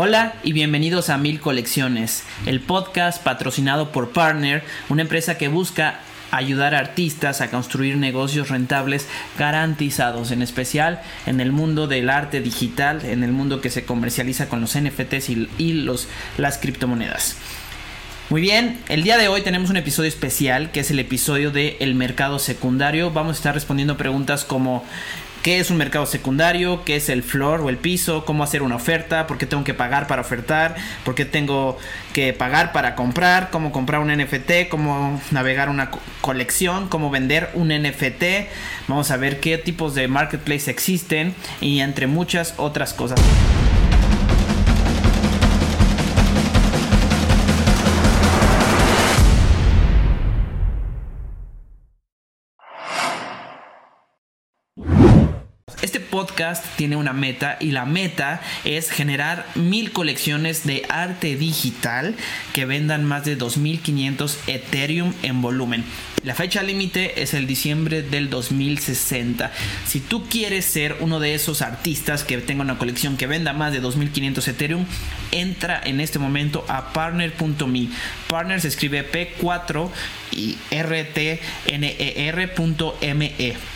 [0.00, 5.98] Hola y bienvenidos a Mil Colecciones, el podcast patrocinado por Partner, una empresa que busca
[6.30, 12.40] ayudar a artistas a construir negocios rentables garantizados, en especial en el mundo del arte
[12.40, 16.06] digital, en el mundo que se comercializa con los NFTs y, los,
[16.36, 17.36] las criptomonedas.
[18.30, 21.76] Muy bien, el día de hoy tenemos un episodio especial que es el episodio de
[21.80, 23.10] El mercado secundario.
[23.10, 24.84] Vamos a estar respondiendo preguntas como
[25.42, 28.76] qué es un mercado secundario, qué es el floor o el piso, cómo hacer una
[28.76, 31.78] oferta, por qué tengo que pagar para ofertar, por qué tengo
[32.12, 37.68] que pagar para comprar, cómo comprar un NFT, cómo navegar una colección, cómo vender un
[37.68, 38.48] NFT.
[38.88, 43.20] Vamos a ver qué tipos de marketplace existen y entre muchas otras cosas.
[56.18, 62.16] Podcast tiene una meta y la meta es generar mil colecciones de arte digital
[62.52, 65.84] que vendan más de 2500 Ethereum en volumen.
[66.24, 69.52] La fecha límite es el diciembre del 2060.
[69.86, 73.72] Si tú quieres ser uno de esos artistas que tenga una colección que venda más
[73.72, 74.84] de 2500 Ethereum,
[75.30, 77.88] entra en este momento a partner.me.
[78.28, 79.90] Partner se escribe P4
[80.32, 81.76] y rtner.me.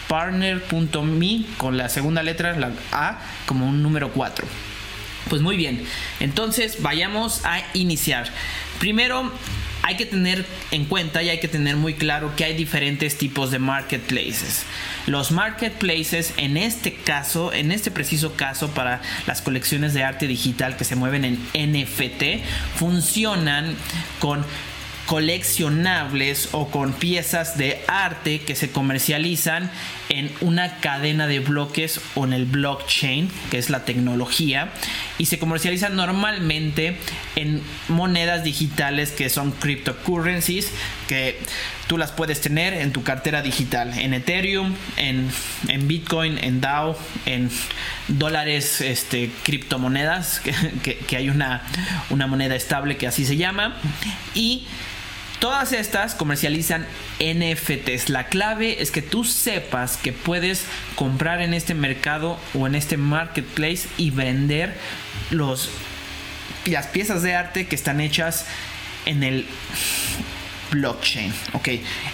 [0.08, 4.46] Partner.me con la segunda letra, la A, como un número 4.
[5.30, 5.84] Pues muy bien,
[6.18, 8.28] entonces vayamos a iniciar.
[8.80, 9.32] Primero,
[9.82, 13.50] hay que tener en cuenta y hay que tener muy claro que hay diferentes tipos
[13.50, 14.64] de marketplaces.
[15.06, 20.76] Los marketplaces en este caso, en este preciso caso para las colecciones de arte digital
[20.76, 22.44] que se mueven en NFT,
[22.76, 23.76] funcionan
[24.20, 24.44] con
[25.12, 29.70] coleccionables o con piezas de arte que se comercializan
[30.08, 34.72] en una cadena de bloques o en el blockchain, que es la tecnología,
[35.18, 36.96] y se comercializan normalmente
[37.36, 40.70] en monedas digitales que son cryptocurrencies,
[41.08, 41.38] que
[41.88, 45.30] tú las puedes tener en tu cartera digital, en Ethereum, en,
[45.88, 47.50] Bitcoin, en DAO, en
[48.08, 50.40] dólares, este, criptomonedas,
[50.82, 51.60] que, que, hay una,
[52.08, 53.76] una moneda estable que así se llama,
[54.34, 54.66] y
[55.42, 56.86] Todas estas comercializan
[57.18, 58.10] NFTs.
[58.10, 62.96] La clave es que tú sepas que puedes comprar en este mercado o en este
[62.96, 64.72] marketplace y vender
[65.32, 65.68] los,
[66.66, 68.46] las piezas de arte que están hechas
[69.04, 69.48] en el
[70.72, 71.32] blockchain.
[71.52, 71.68] Ok,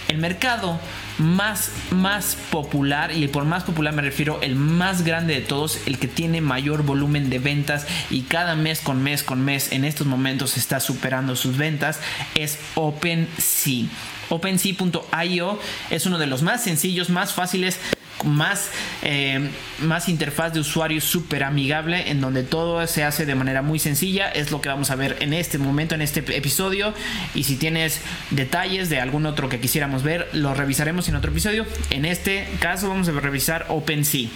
[0.09, 0.79] el mercado
[1.17, 5.97] más, más popular, y por más popular me refiero el más grande de todos, el
[5.97, 10.05] que tiene mayor volumen de ventas y cada mes con mes con mes en estos
[10.05, 11.99] momentos está superando sus ventas,
[12.35, 13.87] es OpenSea.
[14.29, 15.59] OpenSea.io
[15.89, 17.79] es uno de los más sencillos, más fáciles
[18.23, 18.69] más,
[19.01, 19.49] eh,
[19.79, 24.29] más interfaz de usuario súper amigable en donde todo se hace de manera muy sencilla.
[24.29, 26.93] Es lo que vamos a ver en este momento, en este episodio.
[27.35, 31.65] Y si tienes detalles de algún otro que quisiéramos ver, lo revisaremos en otro episodio.
[31.89, 34.29] En este caso vamos a revisar OpenSea.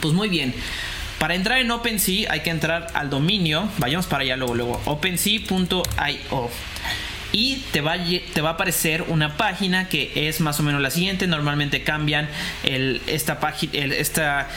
[0.00, 0.54] Pues muy bien.
[1.18, 3.68] Para entrar en OpenSea hay que entrar al dominio.
[3.78, 4.80] Vayamos para allá luego, luego.
[4.86, 6.50] OpenSea.io
[7.32, 7.94] y te va,
[8.34, 11.26] te va a aparecer una página que es más o menos la siguiente.
[11.26, 12.28] Normalmente cambian
[12.64, 14.48] esta, página, esta,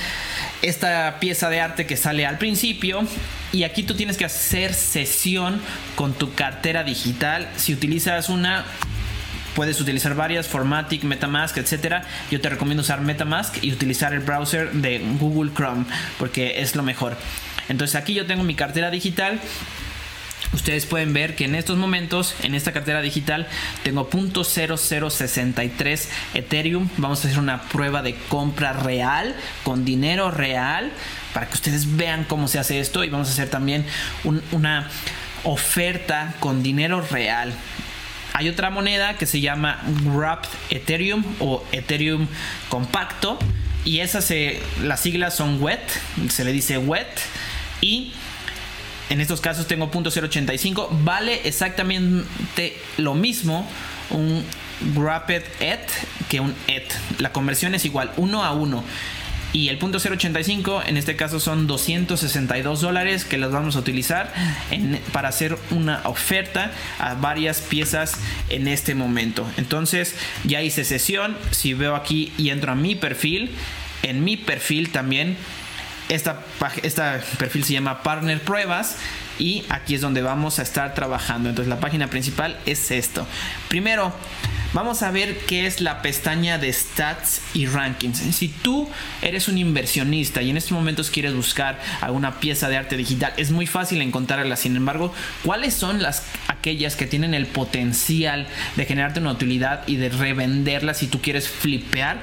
[0.61, 3.05] esta pieza de arte que sale al principio.
[3.51, 5.61] Y aquí tú tienes que hacer sesión
[5.95, 7.47] con tu cartera digital.
[7.55, 8.65] Si utilizas una,
[9.55, 12.03] puedes utilizar varias, Formatic, Metamask, etcétera.
[12.31, 15.85] Yo te recomiendo usar Metamask y utilizar el browser de Google Chrome
[16.17, 17.15] porque es lo mejor.
[17.69, 19.39] Entonces aquí yo tengo mi cartera digital
[20.53, 23.47] ustedes pueden ver que en estos momentos en esta cartera digital
[23.83, 26.89] tengo .0063 Ethereum.
[26.97, 30.91] Vamos a hacer una prueba de compra real con dinero real
[31.33, 33.85] para que ustedes vean cómo se hace esto y vamos a hacer también
[34.51, 34.89] una
[35.43, 37.53] oferta con dinero real.
[38.33, 42.27] Hay otra moneda que se llama Wrapped Ethereum o Ethereum
[42.69, 43.37] compacto
[43.85, 44.33] y esas
[44.81, 45.81] las siglas son WET,
[46.29, 47.07] se le dice WET
[47.81, 48.13] y
[49.09, 53.67] en estos casos tengo .085, vale exactamente lo mismo
[54.09, 54.43] un
[54.95, 55.89] Wrapped ETH
[56.29, 56.93] que un ETH.
[57.19, 58.83] La conversión es igual, 1 a 1.
[59.53, 64.33] Y el punto 085 en este caso son 262 dólares que los vamos a utilizar
[65.11, 68.15] para hacer una oferta a varias piezas
[68.49, 69.47] en este momento.
[69.57, 71.37] Entonces ya hice sesión.
[71.51, 73.51] Si veo aquí y entro a mi perfil,
[74.01, 75.37] en mi perfil también
[76.15, 76.41] esta,
[77.37, 78.97] perfil se llama Partner Pruebas
[79.39, 81.49] y aquí es donde vamos a estar trabajando.
[81.49, 83.25] Entonces la página principal es esto.
[83.69, 84.13] Primero,
[84.73, 88.17] Vamos a ver qué es la pestaña de stats y rankings.
[88.17, 88.89] Si tú
[89.21, 93.51] eres un inversionista y en estos momentos quieres buscar alguna pieza de arte digital, es
[93.51, 94.55] muy fácil encontrarla.
[94.55, 95.13] Sin embargo,
[95.43, 100.95] ¿cuáles son las aquellas que tienen el potencial de generarte una utilidad y de revenderla
[100.95, 102.17] si tú quieres flipear?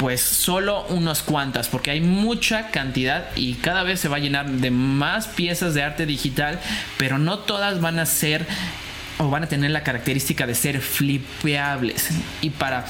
[0.00, 4.48] Pues solo unas cuantas, porque hay mucha cantidad y cada vez se va a llenar
[4.50, 6.58] de más piezas de arte digital,
[6.96, 8.46] pero no todas van a ser
[9.18, 12.08] o van a tener la característica de ser flipeables.
[12.40, 12.86] Y para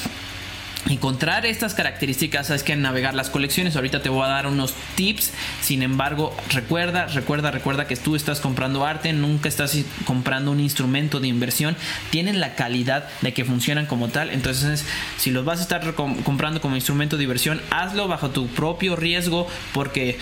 [0.88, 3.76] encontrar estas características hay que navegar las colecciones.
[3.76, 5.32] Ahorita te voy a dar unos tips.
[5.60, 11.20] Sin embargo recuerda recuerda recuerda que tú estás comprando arte nunca estás comprando un instrumento
[11.20, 11.76] de inversión.
[12.10, 14.30] Tienen la calidad de que funcionan como tal.
[14.30, 14.84] Entonces
[15.18, 19.46] si los vas a estar comprando como instrumento de inversión hazlo bajo tu propio riesgo
[19.72, 20.18] porque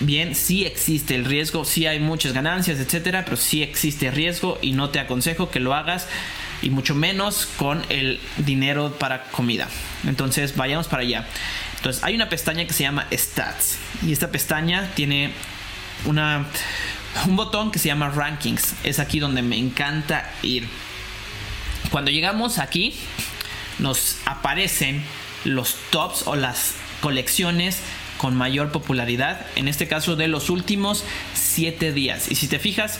[0.00, 4.72] bien, sí existe el riesgo, sí hay muchas ganancias, etcétera, pero sí existe riesgo y
[4.72, 6.08] no te aconsejo que lo hagas
[6.62, 9.68] y mucho menos con el dinero para comida.
[10.06, 11.26] Entonces, vayamos para allá.
[11.76, 15.32] Entonces, hay una pestaña que se llama Stats y esta pestaña tiene
[16.04, 16.46] una
[17.26, 18.74] un botón que se llama Rankings.
[18.84, 20.68] Es aquí donde me encanta ir.
[21.90, 22.94] Cuando llegamos aquí,
[23.78, 25.02] nos aparecen
[25.44, 27.80] los tops o las colecciones
[28.18, 31.04] con mayor popularidad, en este caso de los últimos
[31.34, 32.30] 7 días.
[32.30, 32.98] Y si te fijas,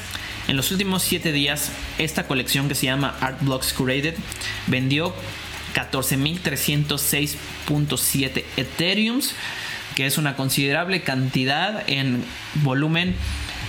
[0.50, 4.16] en los últimos 7 días, esta colección que se llama Art Blocks Curated
[4.66, 5.14] vendió
[5.74, 9.36] 14.306.7 Ethereums,
[9.94, 12.24] que es una considerable cantidad en
[12.64, 13.14] volumen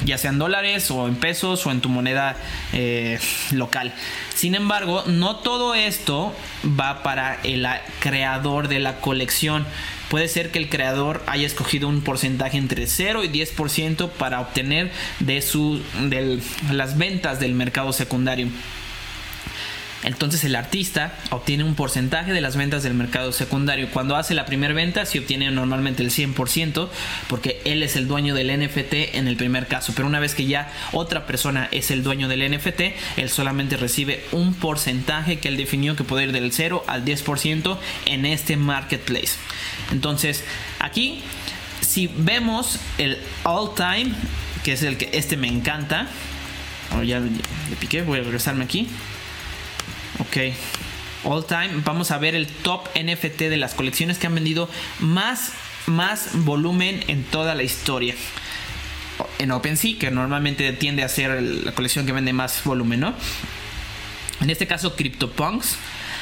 [0.06, 2.36] ya sean dólares o en pesos o en tu moneda
[2.74, 3.20] eh,
[3.52, 3.94] local.
[4.34, 6.36] Sin embargo, no todo esto
[6.80, 7.68] va para el
[8.00, 9.66] creador de la colección.
[10.10, 14.92] Puede ser que el creador haya escogido un porcentaje entre 0 y 10% para obtener
[15.20, 16.40] de, su, de
[16.72, 18.50] las ventas del mercado secundario.
[20.04, 23.90] Entonces el artista obtiene un porcentaje de las ventas del mercado secundario.
[23.92, 26.90] Cuando hace la primera venta, se obtiene normalmente el 100%
[27.28, 29.94] porque él es el dueño del NFT en el primer caso.
[29.96, 32.82] Pero una vez que ya otra persona es el dueño del NFT,
[33.18, 37.78] él solamente recibe un porcentaje que él definió que puede ir del 0 al 10%
[38.06, 39.36] en este marketplace.
[39.92, 40.44] Entonces
[40.80, 41.22] aquí,
[41.82, 44.14] si vemos el all time,
[44.64, 46.08] que es el que este me encanta,
[47.06, 48.88] ya le piqué, voy a regresarme aquí.
[50.20, 50.38] Ok.
[51.24, 51.82] All time.
[51.86, 54.70] Vamos a ver el top NFT de las colecciones que han vendido
[55.00, 55.52] más,
[55.86, 58.16] más volumen en toda la historia.
[59.38, 63.14] En OpenSea, que normalmente tiende a ser la colección que vende más volumen, ¿no?
[64.40, 65.78] En este caso, CryptoPunks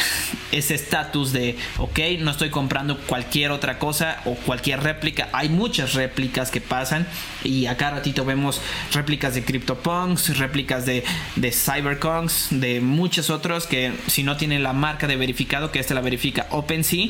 [0.52, 5.28] ese estatus de, ok, no estoy comprando cualquier otra cosa o cualquier réplica.
[5.32, 7.08] Hay muchas réplicas que pasan
[7.42, 8.60] y acá ratito vemos
[8.92, 11.02] réplicas de CryptoPunks, réplicas de,
[11.34, 15.92] de CyberConks, de muchos otros que si no tienen la marca de verificado, que esta
[15.94, 17.08] la verifica OpenSea,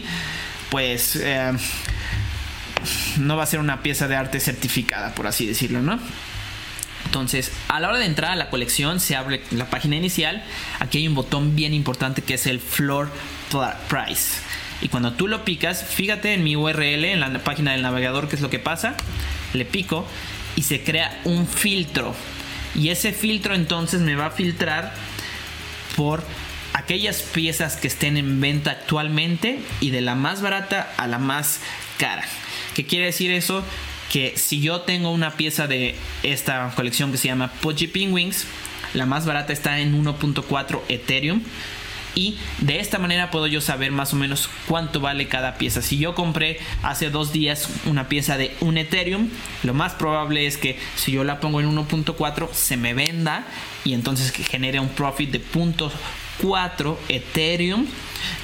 [0.71, 1.17] pues...
[1.17, 1.53] Eh,
[3.19, 5.99] no va a ser una pieza de arte certificada, por así decirlo, ¿no?
[7.07, 10.45] Entonces, a la hora de entrar a la colección, se abre la página inicial.
[10.81, 13.11] Aquí hay un botón bien importante que es el Floor
[13.89, 14.41] Price.
[14.83, 18.37] Y cuando tú lo picas, fíjate en mi URL, en la página del navegador, qué
[18.37, 18.97] es lo que pasa.
[19.55, 20.07] Le pico
[20.57, 22.15] y se crea un filtro.
[22.75, 24.93] Y ese filtro entonces me va a filtrar
[25.97, 26.23] por
[26.75, 31.61] aquellas piezas que estén en venta actualmente y de la más barata a la más
[31.99, 32.25] cara.
[32.75, 33.65] ¿Qué quiere decir eso?
[34.13, 38.47] Que si yo tengo una pieza de esta colección que se llama Pudgy Penguins,
[38.95, 41.43] la más barata está en 1.4 Ethereum
[42.17, 45.83] y de esta manera puedo yo saber más o menos cuánto vale cada pieza.
[45.83, 49.29] Si yo compré hace dos días una pieza de un Ethereum,
[49.63, 53.47] lo más probable es que si yo la pongo en 1.4 se me venda
[53.85, 57.87] y entonces que genere un profit de 0.4 Ethereum,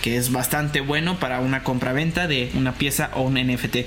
[0.03, 3.87] que es bastante bueno para una compra-venta de una pieza o un NFT.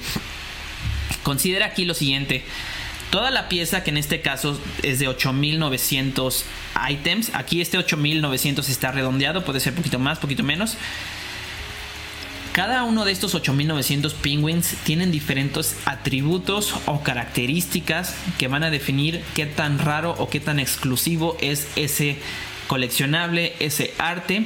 [1.26, 2.44] Considera aquí lo siguiente.
[3.10, 6.46] Toda la pieza, que en este caso es de 8900
[6.88, 10.78] items, aquí este 8900 está redondeado, puede ser poquito más, poquito menos.
[12.54, 19.24] Cada uno de estos 8900 penguins tienen diferentes atributos o características que van a definir
[19.34, 22.20] qué tan raro o qué tan exclusivo es ese
[22.68, 24.46] coleccionable, ese arte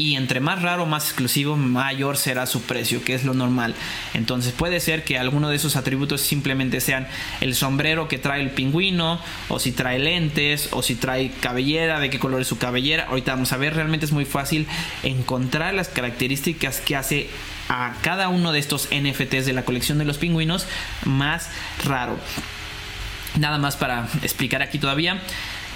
[0.00, 3.74] y entre más raro, más exclusivo, mayor será su precio, que es lo normal.
[4.14, 7.06] Entonces puede ser que alguno de esos atributos simplemente sean
[7.42, 12.08] el sombrero que trae el pingüino, o si trae lentes, o si trae cabellera, de
[12.08, 13.08] qué color es su cabellera.
[13.10, 14.66] Ahorita vamos a ver, realmente es muy fácil
[15.02, 17.28] encontrar las características que hace
[17.68, 20.66] a cada uno de estos NFTs de la colección de los pingüinos
[21.04, 21.50] más
[21.84, 22.18] raro.
[23.38, 25.20] Nada más para explicar aquí todavía.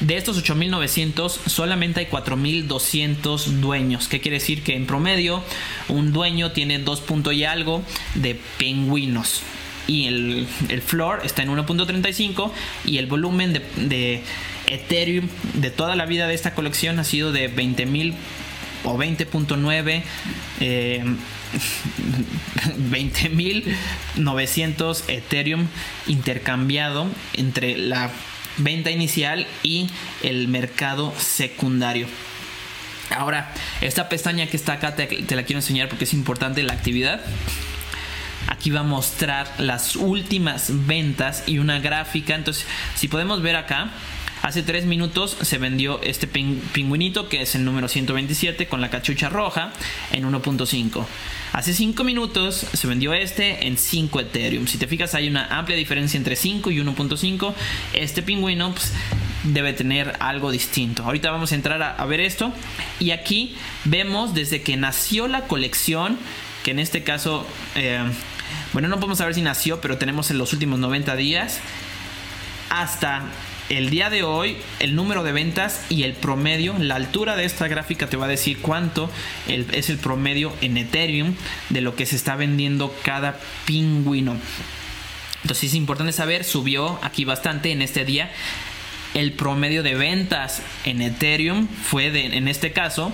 [0.00, 4.08] De estos 8.900 solamente hay 4.200 dueños.
[4.08, 4.62] ¿Qué quiere decir?
[4.62, 5.42] Que en promedio
[5.88, 7.82] un dueño tiene 2 puntos y algo
[8.14, 9.42] de pingüinos.
[9.86, 12.50] Y el, el floor está en 1.35
[12.86, 14.22] y el volumen de,
[14.66, 18.14] Ethereum de toda la vida de esta colección ha sido de 20.000
[18.84, 20.02] o 20.9
[20.60, 21.04] eh,
[22.90, 25.66] 20.900 Ethereum
[26.06, 28.10] intercambiado entre la
[28.58, 29.88] venta inicial y
[30.22, 32.06] el mercado secundario.
[33.10, 37.20] Ahora, esta pestaña que está acá te, la quiero enseñar porque es importante la actividad.
[38.48, 42.34] Aquí va a mostrar las últimas ventas y una gráfica.
[42.34, 43.90] Entonces, si podemos ver acá,
[44.44, 49.30] Hace 3 minutos se vendió este pingüinito que es el número 127 con la cachucha
[49.30, 49.72] roja
[50.12, 51.06] en 1.5.
[51.54, 54.66] Hace 5 minutos se vendió este en 5 Ethereum.
[54.66, 57.54] Si te fijas hay una amplia diferencia entre 5 y 1.5.
[57.94, 58.92] Este pingüino pues,
[59.44, 61.04] debe tener algo distinto.
[61.04, 62.52] Ahorita vamos a entrar a, ver esto.
[63.00, 66.18] Y aquí vemos desde que nació la colección,
[66.62, 67.46] que en este caso,
[67.76, 67.98] eh,
[68.74, 71.60] bueno, no podemos saber si nació, pero tenemos en los últimos 90 días,
[72.68, 73.22] hasta
[73.70, 77.68] el día de hoy el número de ventas y el promedio, la altura de esta
[77.68, 79.10] gráfica te va a decir cuánto
[79.46, 81.34] es el promedio en Ethereum
[81.70, 84.36] de lo que se está vendiendo cada pingüino.
[85.42, 88.30] Entonces es importante saber, subió aquí bastante en este día.
[89.14, 93.12] El promedio de ventas en Ethereum fue de, en este caso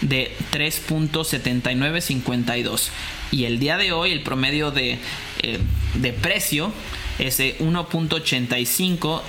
[0.00, 2.88] de 3.7952
[3.32, 4.98] y el día de hoy el promedio de,
[5.42, 5.58] eh,
[5.94, 6.72] de precio
[7.18, 9.22] es de 1.85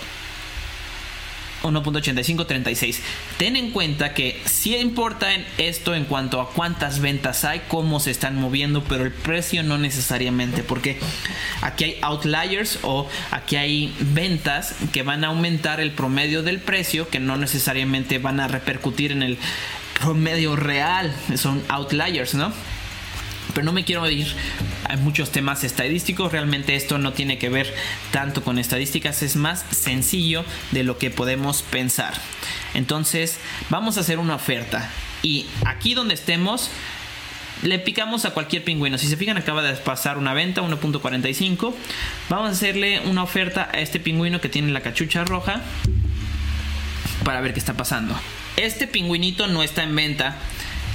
[1.64, 3.00] 1.8536.
[3.38, 8.00] Ten en cuenta que sí importa en esto en cuanto a cuántas ventas hay, cómo
[8.00, 11.00] se están moviendo, pero el precio no necesariamente, porque
[11.62, 17.10] aquí hay outliers o aquí hay ventas que van a aumentar el promedio del precio,
[17.10, 19.38] que no necesariamente van a repercutir en el
[20.00, 22.52] promedio real, son outliers, ¿no?
[23.54, 24.34] Pero no me quiero ir
[24.90, 26.32] a muchos temas estadísticos.
[26.32, 27.74] Realmente esto no tiene que ver
[28.12, 29.24] tanto con estadísticas.
[29.24, 32.14] Es más sencillo de lo que podemos pensar.
[32.74, 34.90] Entonces vamos a hacer una oferta.
[35.24, 36.70] Y aquí donde estemos,
[37.64, 38.98] le picamos a cualquier pingüino.
[38.98, 41.74] Si se fijan, acaba de pasar una venta, 1.45.
[42.30, 45.62] Vamos a hacerle una oferta a este pingüino que tiene la cachucha roja
[47.24, 48.20] para ver qué está pasando.
[48.58, 50.38] Este pingüinito no está en venta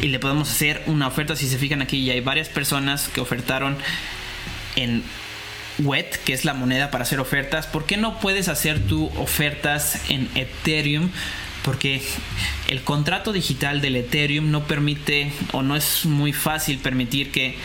[0.00, 1.36] y le podemos hacer una oferta.
[1.36, 3.76] Si se fijan aquí, ya hay varias personas que ofertaron
[4.76, 5.02] en
[5.78, 7.66] WET, que es la moneda para hacer ofertas.
[7.66, 11.10] ¿Por qué no puedes hacer tu ofertas en Ethereum?
[11.62, 12.00] Porque
[12.68, 17.56] el contrato digital del Ethereum no permite o no es muy fácil permitir que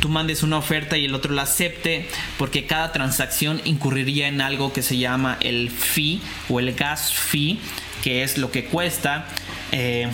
[0.00, 2.08] tú mandes una oferta y el otro la acepte
[2.38, 7.58] porque cada transacción incurriría en algo que se llama el fee o el gas fee
[8.02, 9.28] que es lo que cuesta
[9.70, 10.08] eh,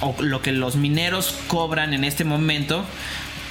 [0.00, 2.84] o lo que los mineros cobran en este momento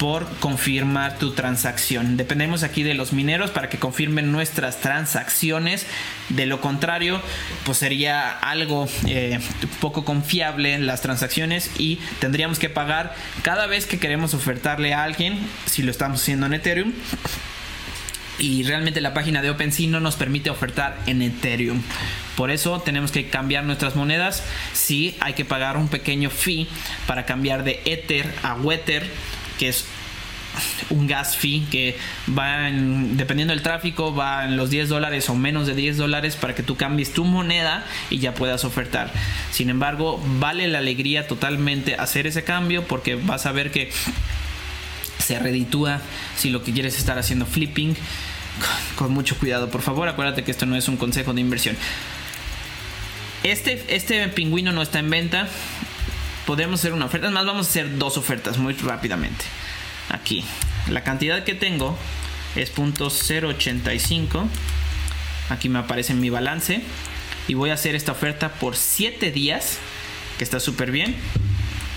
[0.00, 2.16] por confirmar tu transacción.
[2.16, 5.86] Dependemos aquí de los mineros para que confirmen nuestras transacciones.
[6.30, 7.20] De lo contrario,
[7.66, 9.38] pues sería algo eh,
[9.78, 15.38] poco confiable las transacciones y tendríamos que pagar cada vez que queremos ofertarle a alguien,
[15.66, 16.92] si lo estamos haciendo en Ethereum,
[18.40, 21.82] y realmente la página de OpenSea no nos permite ofertar en Ethereum.
[22.36, 24.42] Por eso tenemos que cambiar nuestras monedas.
[24.72, 26.66] Sí, hay que pagar un pequeño fee
[27.06, 29.06] para cambiar de Ether a Wether,
[29.58, 29.84] que es
[30.88, 31.96] un gas fee que
[32.36, 36.34] va en, dependiendo del tráfico va en los 10 dólares o menos de 10 dólares
[36.34, 39.12] para que tú cambies tu moneda y ya puedas ofertar
[39.52, 43.92] sin embargo vale la alegría totalmente hacer ese cambio porque vas a ver que
[45.20, 46.00] se reditúa
[46.36, 47.94] si lo que quieres es estar haciendo flipping
[48.96, 50.08] con mucho cuidado, por favor.
[50.08, 51.76] Acuérdate que esto no es un consejo de inversión.
[53.42, 55.48] Este, este pingüino no está en venta.
[56.46, 57.28] Podemos hacer una oferta.
[57.28, 59.44] Es más, vamos a hacer dos ofertas muy rápidamente.
[60.10, 60.44] Aquí.
[60.88, 61.96] La cantidad que tengo
[62.56, 64.46] es .085.
[65.48, 66.82] Aquí me aparece en mi balance.
[67.48, 69.78] Y voy a hacer esta oferta por 7 días.
[70.38, 71.16] Que está súper bien.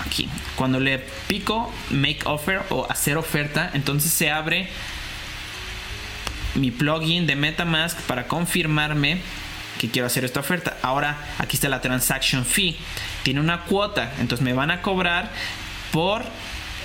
[0.06, 0.28] Aquí.
[0.56, 3.70] Cuando le pico Make Offer o hacer oferta.
[3.74, 4.68] Entonces se abre
[6.54, 9.18] mi plugin de MetaMask para confirmarme
[9.78, 10.76] que quiero hacer esta oferta.
[10.82, 12.76] Ahora aquí está la transaction fee.
[13.22, 15.32] Tiene una cuota, entonces me van a cobrar
[15.92, 16.24] por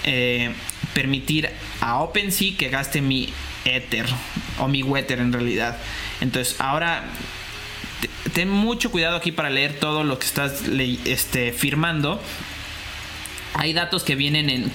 [0.04, 0.54] eh,
[0.94, 1.50] permitir
[1.82, 3.34] a OpenSea que gaste mi
[3.66, 4.06] Ether
[4.60, 5.78] o mi Wether en realidad.
[6.22, 7.04] Entonces ahora
[8.34, 10.64] ten mucho cuidado aquí para leer todo lo que estás
[11.06, 12.22] este, firmando.
[13.54, 14.72] Hay datos que vienen en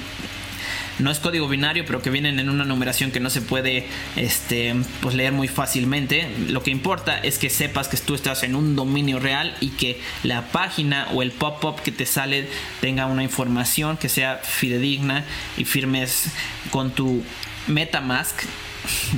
[0.99, 3.87] no es código binario, pero que vienen en una numeración que no se puede
[4.17, 6.29] este, pues leer muy fácilmente.
[6.49, 10.01] Lo que importa es que sepas que tú estás en un dominio real y que
[10.23, 12.49] la página o el pop-up que te sale
[12.81, 15.25] tenga una información que sea fidedigna
[15.57, 16.31] y firmes
[16.71, 17.25] con tu
[17.67, 18.43] MetaMask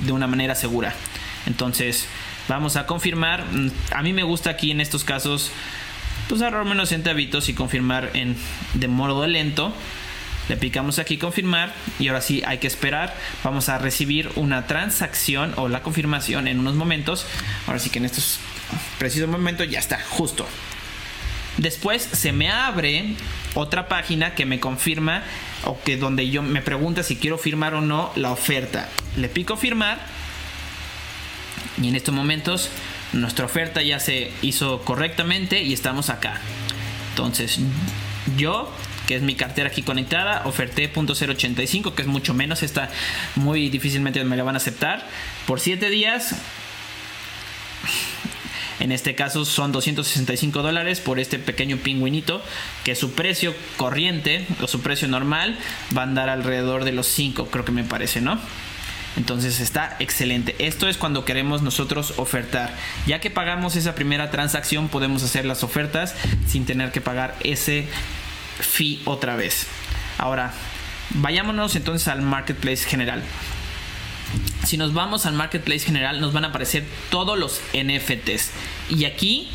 [0.05, 0.95] de una manera segura.
[1.47, 2.07] Entonces,
[2.49, 3.45] vamos a confirmar.
[3.93, 5.51] A mí me gusta aquí en estos casos
[6.29, 6.93] pues ahorrar menos
[7.49, 8.37] y confirmar en
[8.75, 9.73] de modo lento
[10.49, 13.15] le picamos aquí confirmar y ahora sí hay que esperar.
[13.43, 17.27] Vamos a recibir una transacción o la confirmación en unos momentos.
[17.67, 18.39] Ahora sí que en estos
[18.99, 20.47] precisos momentos ya está, justo.
[21.57, 23.15] Después se me abre
[23.55, 25.23] otra página que me confirma
[25.65, 28.89] o que donde yo me pregunta si quiero firmar o no la oferta.
[29.17, 29.99] Le pico firmar
[31.81, 32.71] y en estos momentos
[33.13, 36.41] nuestra oferta ya se hizo correctamente y estamos acá.
[37.11, 37.59] Entonces
[38.37, 38.71] yo
[39.07, 42.91] que es mi cartera aquí conectada, oferté .085, que es mucho menos, está
[43.37, 45.07] muy difícilmente me la van a aceptar.
[45.47, 46.35] Por 7 días,
[48.81, 52.43] en este caso son 265 dólares por este pequeño pingüinito,
[52.85, 55.59] que su precio corriente o su precio normal
[55.97, 58.39] va a andar alrededor de los 5, creo que me parece, ¿no?
[59.17, 60.55] Entonces está excelente.
[60.59, 62.75] Esto es cuando queremos nosotros ofertar.
[63.07, 66.15] Ya que pagamos esa primera transacción, podemos hacer las ofertas
[66.47, 67.89] sin tener que pagar ese
[68.59, 69.67] fee otra vez.
[70.19, 70.53] Ahora,
[71.11, 73.23] vayámonos entonces al marketplace general.
[74.65, 78.51] Si nos vamos al marketplace general, nos van a aparecer todos los NFTs.
[78.91, 79.49] Y aquí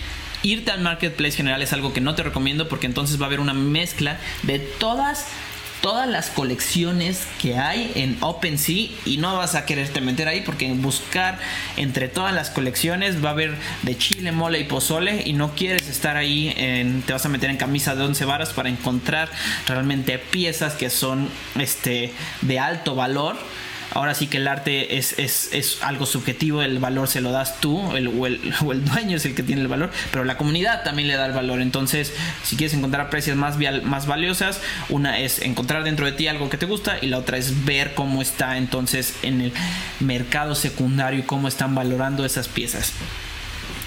[0.44, 3.40] irte al marketplace general es algo que no te recomiendo porque entonces va a haber
[3.40, 5.28] una mezcla de todas
[5.82, 10.72] todas las colecciones que hay en OpenSea y no vas a quererte meter ahí porque
[10.74, 11.40] buscar
[11.76, 15.90] entre todas las colecciones va a haber de chile, mole y pozole y no quieres
[15.90, 19.30] estar ahí, en, te vas a meter en camisa de 11 varas para encontrar
[19.68, 23.38] realmente piezas que son este, de alto valor
[23.92, 28.08] ahora sí que el arte es, algo subjetivo, el valor se lo das tú, el,
[28.64, 31.26] o, el, dueño es el que tiene el valor, pero la comunidad también le da
[31.26, 31.62] el valor.
[31.62, 36.50] Entonces, si quieres encontrar precios más, más valiosas, una es encontrar dentro de ti algo
[36.50, 39.54] que te gusta y la otra es ver cómo está entonces en el
[40.00, 42.94] mercado secundario y cómo están valorando esas piezas.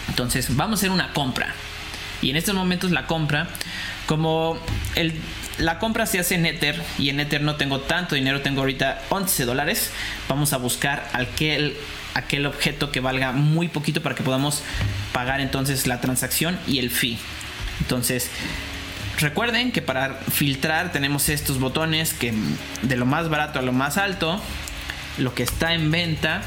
[0.08, 1.54] Entonces, vamos a hacer una compra.
[2.22, 3.48] Y en estos momentos la compra,
[4.06, 4.58] como
[4.94, 5.12] el
[5.58, 9.02] la compra se hace en Ether y en Ether no tengo tanto dinero, tengo ahorita
[9.10, 9.90] 11 dólares.
[10.28, 11.76] Vamos a buscar aquel,
[12.14, 14.62] aquel objeto que valga muy poquito para que podamos
[15.12, 17.18] pagar entonces la transacción y el fee.
[17.80, 18.30] Entonces,
[19.18, 22.34] recuerden que para filtrar tenemos estos botones que
[22.82, 24.40] de lo más barato a lo más alto,
[25.18, 26.42] lo que está en venta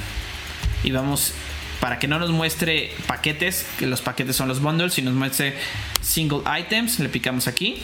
[0.83, 1.33] y vamos
[1.79, 5.55] para que no nos muestre paquetes, que los paquetes son los bundles, y nos muestre
[6.01, 7.81] single items, le picamos aquí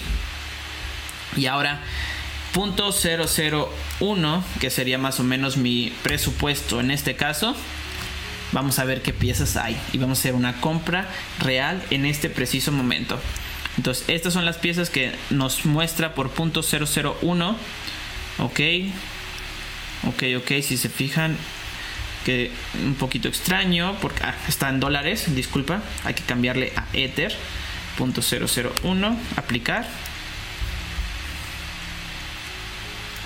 [1.36, 1.82] y ahora,
[2.54, 7.56] punto 001, que sería más o menos mi presupuesto en este caso.
[8.52, 12.30] Vamos a ver qué piezas hay y vamos a hacer una compra real en este
[12.30, 13.19] preciso momento.
[13.78, 17.58] Entonces, estas son las piezas que nos muestra por punto 001.
[18.39, 18.60] Ok.
[20.08, 21.38] Ok, ok, si se fijan
[22.26, 22.52] que
[22.86, 27.36] un poquito extraño porque ah, está en dólares, disculpa, hay que cambiarle a Ether.
[27.98, 29.88] Punto 001, aplicar.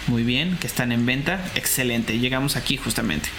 [0.08, 1.40] Muy bien, que están en venta.
[1.56, 3.30] Excelente, llegamos aquí justamente.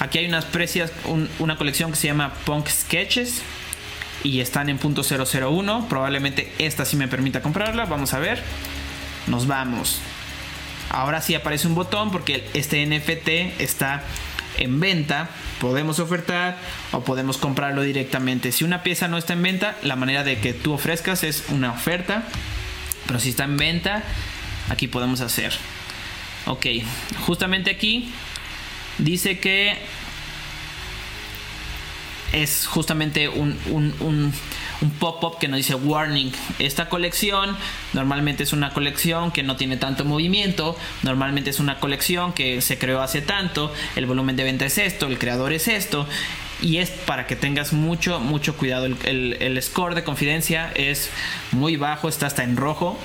[0.00, 0.92] Aquí hay unas precias,
[1.38, 3.42] una colección que se llama Punk Sketches
[4.22, 5.86] y están en punto 001.
[5.88, 7.86] Probablemente esta sí me permita comprarla.
[7.86, 8.42] Vamos a ver.
[9.26, 10.00] Nos vamos.
[10.90, 14.02] Ahora sí aparece un botón porque este NFT está
[14.58, 15.30] en venta.
[15.60, 16.58] Podemos ofertar
[16.92, 18.52] o podemos comprarlo directamente.
[18.52, 21.72] Si una pieza no está en venta, la manera de que tú ofrezcas es una
[21.72, 22.24] oferta.
[23.06, 24.02] Pero si está en venta,
[24.68, 25.54] aquí podemos hacer.
[26.46, 26.66] Ok,
[27.26, 28.10] justamente aquí
[28.98, 29.76] dice que
[32.32, 34.32] es justamente un, un,
[34.98, 36.30] pop-up que nos dice warning.
[36.58, 37.56] Esta colección
[37.94, 42.76] normalmente es una colección que no tiene tanto movimiento, normalmente es una colección que se
[42.76, 46.06] creó hace tanto, el volumen de venta es esto, el creador es esto.
[46.60, 48.86] Y es para que tengas mucho, mucho cuidado.
[48.86, 51.10] El, el score de confidencia es
[51.52, 52.98] muy bajo, está hasta en rojo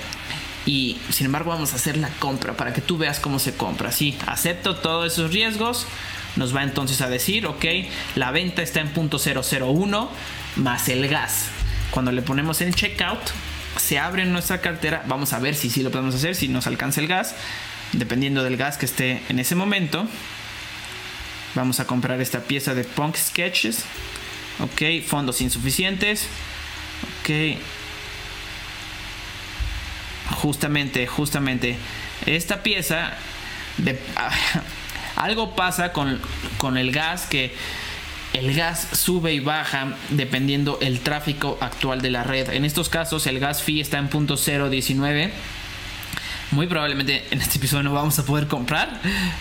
[0.65, 3.91] y sin embargo vamos a hacer la compra para que tú veas cómo se compra.
[3.91, 5.87] Sí, acepto todos esos riesgos.
[6.35, 7.65] Nos va entonces a decir, ok,
[8.15, 10.09] la venta está en punto 001
[10.57, 11.47] más el gas.
[11.91, 13.19] Cuando le ponemos en checkout,
[13.77, 15.03] se abre nuestra cartera.
[15.07, 17.35] Vamos a ver si sí lo podemos hacer, si nos alcanza el gas.
[17.93, 20.07] Dependiendo del gas que esté en ese momento.
[21.55, 23.83] Vamos a comprar esta pieza de Punk Sketches.
[24.59, 26.27] Ok, fondos insuficientes.
[27.21, 27.57] Ok,
[30.41, 31.77] justamente, justamente,
[32.25, 33.11] esta pieza,
[33.77, 33.99] de,
[35.15, 36.19] algo pasa con,
[36.57, 37.53] con el gas que
[38.33, 42.49] el gas sube y baja dependiendo el tráfico actual de la red.
[42.51, 45.31] En estos casos el gas fee está en punto 019
[46.51, 48.99] muy probablemente en este episodio no vamos a poder comprar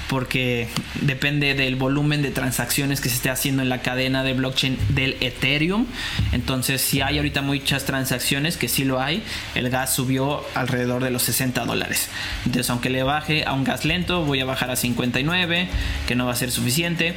[0.09, 0.68] porque
[1.01, 5.16] depende del volumen de transacciones que se esté haciendo en la cadena de blockchain del
[5.21, 5.87] Ethereum.
[6.33, 9.23] Entonces, si hay ahorita muchas transacciones, que sí lo hay,
[9.55, 12.09] el gas subió alrededor de los 60 dólares.
[12.44, 15.68] Entonces, aunque le baje a un gas lento, voy a bajar a 59,
[16.07, 17.16] que no va a ser suficiente.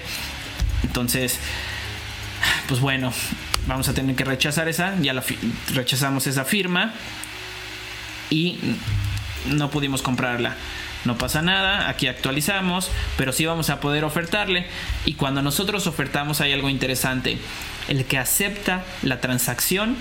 [0.83, 1.37] Entonces,
[2.67, 3.11] pues bueno,
[3.67, 5.23] vamos a tener que rechazar esa, ya la
[5.73, 6.93] rechazamos esa firma
[8.29, 8.57] y
[9.47, 10.55] no pudimos comprarla.
[11.05, 14.67] No pasa nada, aquí actualizamos, pero sí vamos a poder ofertarle.
[15.05, 17.37] Y cuando nosotros ofertamos hay algo interesante.
[17.87, 19.97] El que acepta la transacción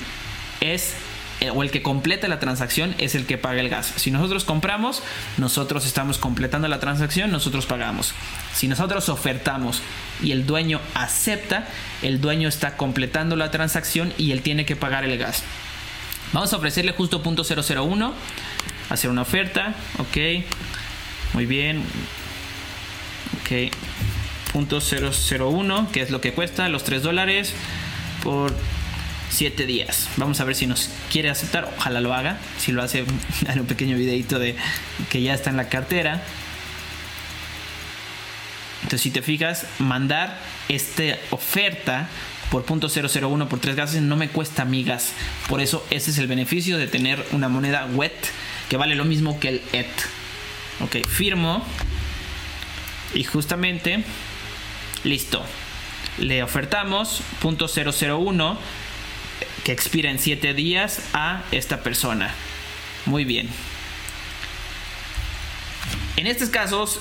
[0.60, 0.94] es
[1.40, 3.94] eh, o el que completa la transacción es el que paga el gas.
[3.96, 5.02] Si nosotros compramos,
[5.38, 8.12] nosotros estamos completando la transacción, nosotros pagamos.
[8.54, 9.80] Si nosotros ofertamos
[10.22, 11.66] y el dueño acepta,
[12.02, 15.42] el dueño está completando la transacción y él tiene que pagar el gas.
[16.34, 18.12] Vamos a ofrecerle justo punto 001
[18.90, 20.44] hacer una oferta, ok,
[21.32, 21.82] muy bien,
[23.40, 23.72] ok,
[24.52, 27.54] punto 001, que es lo que cuesta, los 3 dólares
[28.22, 28.54] por
[29.30, 30.08] 7 días.
[30.16, 33.04] Vamos a ver si nos quiere aceptar, ojalá lo haga, si lo hace,
[33.48, 34.56] en un pequeño videito de
[35.08, 36.22] que ya está en la cartera.
[38.82, 42.08] Entonces, si te fijas, mandar esta oferta
[42.50, 45.12] por .001 por 3 gases no me cuesta migas.
[45.48, 48.12] Por eso ese es el beneficio de tener una moneda wet
[48.70, 49.90] que vale lo mismo que el ET.
[50.80, 51.62] Ok, firmo.
[53.12, 54.04] Y justamente,
[55.04, 55.44] listo.
[56.18, 58.56] Le ofertamos .001
[59.64, 62.32] que expira en 7 días a esta persona.
[63.06, 63.48] Muy bien.
[66.16, 67.00] En estos casos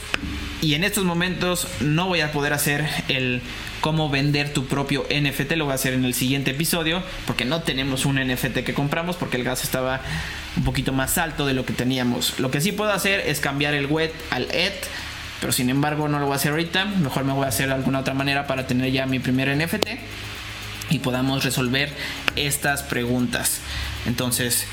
[0.61, 3.41] y en estos momentos no voy a poder hacer el
[3.81, 5.53] cómo vender tu propio NFT.
[5.53, 9.15] Lo voy a hacer en el siguiente episodio porque no tenemos un NFT que compramos
[9.15, 10.01] porque el gas estaba
[10.57, 12.39] un poquito más alto de lo que teníamos.
[12.39, 14.85] Lo que sí puedo hacer es cambiar el wet al et.
[15.39, 16.85] Pero sin embargo no lo voy a hacer ahorita.
[16.85, 19.87] Mejor me voy a hacer de alguna otra manera para tener ya mi primer NFT.
[20.89, 21.89] Y podamos resolver
[22.35, 23.61] estas preguntas.
[24.05, 24.67] Entonces...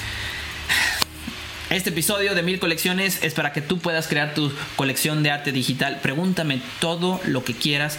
[1.68, 5.50] Este episodio de Mil Colecciones es para que tú puedas crear tu colección de arte
[5.50, 5.98] digital.
[6.00, 7.98] Pregúntame todo lo que quieras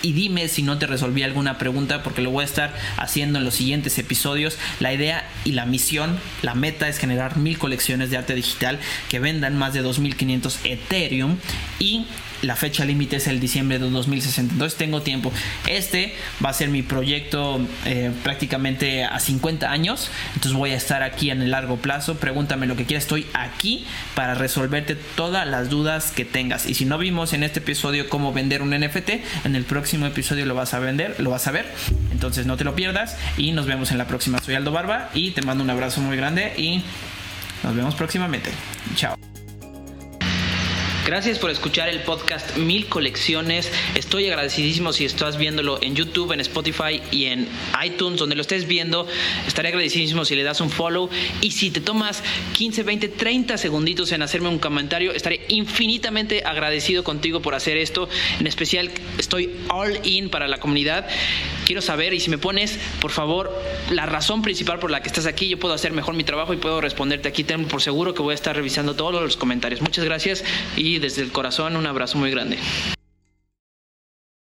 [0.00, 3.44] y dime si no te resolví alguna pregunta porque lo voy a estar haciendo en
[3.44, 4.56] los siguientes episodios.
[4.80, 9.20] La idea y la misión, la meta es generar mil colecciones de arte digital que
[9.20, 11.36] vendan más de 2500 Ethereum
[11.78, 12.06] y
[12.42, 14.54] la fecha límite es el diciembre de 2060.
[14.54, 15.32] Entonces tengo tiempo.
[15.66, 20.10] Este va a ser mi proyecto eh, prácticamente a 50 años.
[20.34, 22.16] Entonces voy a estar aquí en el largo plazo.
[22.16, 23.04] Pregúntame lo que quieras.
[23.04, 26.66] Estoy aquí para resolverte todas las dudas que tengas.
[26.66, 29.10] Y si no vimos en este episodio cómo vender un NFT,
[29.44, 31.66] en el próximo episodio lo vas a vender, lo vas a ver.
[32.10, 33.16] Entonces no te lo pierdas.
[33.36, 34.40] Y nos vemos en la próxima.
[34.40, 36.82] Soy Aldo Barba y te mando un abrazo muy grande y
[37.62, 38.50] nos vemos próximamente.
[38.96, 39.16] Chao.
[41.04, 43.72] Gracias por escuchar el podcast Mil Colecciones.
[43.96, 47.48] Estoy agradecidísimo si estás viéndolo en YouTube, en Spotify y en
[47.84, 49.08] iTunes, donde lo estés viendo.
[49.44, 51.10] Estaré agradecidísimo si le das un follow.
[51.40, 52.22] Y si te tomas
[52.56, 58.08] 15, 20, 30 segunditos en hacerme un comentario, estaré infinitamente agradecido contigo por hacer esto.
[58.38, 58.88] En especial,
[59.18, 61.08] estoy all in para la comunidad.
[61.66, 63.52] Quiero saber y si me pones, por favor,
[63.90, 66.58] la razón principal por la que estás aquí, yo puedo hacer mejor mi trabajo y
[66.58, 67.42] puedo responderte aquí.
[67.42, 69.80] Tengo por seguro que voy a estar revisando todos los comentarios.
[69.80, 70.44] Muchas gracias
[70.96, 72.58] y desde el corazón un abrazo muy grande.